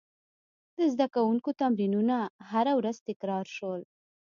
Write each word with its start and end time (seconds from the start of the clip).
د 0.77 0.79
زده 0.93 1.07
کوونکو 1.15 1.49
تمرینونه 1.61 2.17
هره 2.49 2.73
ورځ 2.79 2.97
تکرار 3.09 3.45
شول. 3.55 3.81